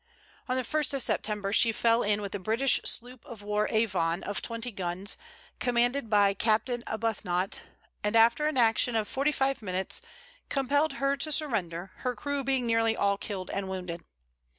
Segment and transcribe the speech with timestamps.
[0.49, 4.23] On the 1st of September she fell in with the British sloop of war Avon,
[4.23, 5.15] of twenty guns,
[5.59, 7.59] commanded by Captain Abuthnot,
[8.03, 10.01] and after an action of forty five minutes,
[10.49, 14.03] compelled her to surrender, her crew being nearly all killed and wounded.